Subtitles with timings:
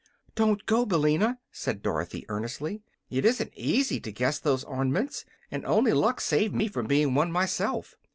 [0.33, 2.81] "Don't go, Billina," said Dorothy, earnestly.
[3.11, 7.31] "It isn't easy to guess those orn'ments, and only luck saved me from being one
[7.31, 7.93] myself.